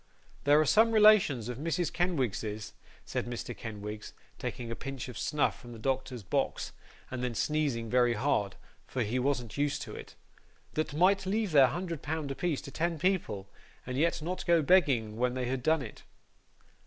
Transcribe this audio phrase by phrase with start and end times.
[0.45, 1.93] 'There are some relations of Mrs.
[1.93, 2.73] Kenwigs's,'
[3.05, 3.55] said Mr.
[3.55, 6.71] Kenwigs, taking a pinch of snuff from the doctor's box,
[7.11, 8.55] and then sneezing very hard,
[8.87, 10.15] for he wasn't used to it,
[10.73, 13.47] 'that might leave their hundred pound apiece to ten people,
[13.85, 16.01] and yet not go begging when they had done it.